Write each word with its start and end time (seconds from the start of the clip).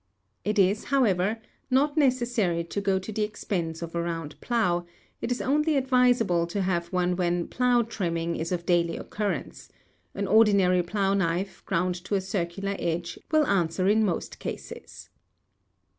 It 0.43 0.57
is, 0.57 0.85
however, 0.85 1.39
not 1.69 1.95
necessary 1.95 2.63
to 2.63 2.81
go 2.81 2.97
to 2.97 3.11
the 3.11 3.21
expense 3.21 3.83
of 3.83 3.93
a 3.93 4.01
round 4.01 4.41
plough, 4.41 4.87
it 5.21 5.31
is 5.31 5.43
only 5.43 5.77
advisable 5.77 6.47
to 6.47 6.63
have 6.63 6.87
one 6.87 7.15
when 7.15 7.47
"plough 7.47 7.83
trimming" 7.83 8.35
is 8.35 8.51
of 8.51 8.65
daily 8.65 8.97
occurrence; 8.97 9.69
an 10.15 10.25
ordinary 10.25 10.81
plough 10.81 11.13
knife, 11.13 11.63
ground 11.67 11.93
to 12.05 12.15
a 12.15 12.21
circular 12.21 12.75
edge, 12.79 13.19
will 13.31 13.45
answer 13.45 13.87
in 13.87 14.03
most 14.03 14.39
cases. 14.39 15.11